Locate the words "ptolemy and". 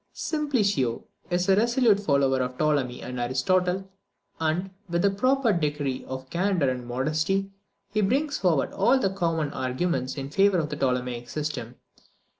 2.57-3.19